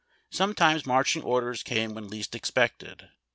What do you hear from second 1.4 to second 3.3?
came when least expected.